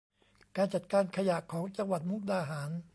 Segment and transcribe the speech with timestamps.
[0.55, 2.71] การจัดการขยะของจังหวัดมุกดาหาร